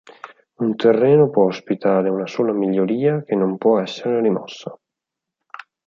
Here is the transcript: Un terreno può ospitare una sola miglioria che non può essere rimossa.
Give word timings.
Un 0.65 0.71
terreno 0.83 1.29
può 1.29 1.43
ospitare 1.45 2.09
una 2.09 2.25
sola 2.25 2.53
miglioria 2.53 3.21
che 3.23 3.35
non 3.35 3.59
può 3.59 3.79
essere 3.79 4.19
rimossa. 4.19 4.75